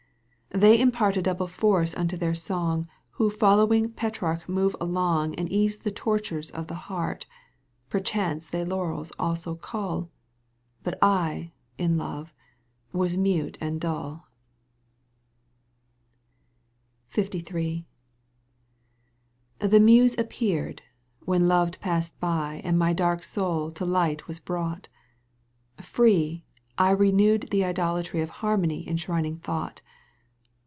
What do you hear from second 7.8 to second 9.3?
Perchance they laureb